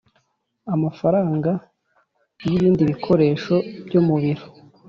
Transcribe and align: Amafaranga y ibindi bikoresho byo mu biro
Amafaranga 0.75 1.51
y 2.45 2.51
ibindi 2.55 2.81
bikoresho 2.91 3.55
byo 3.87 3.99
mu 4.07 4.15
biro 4.21 4.45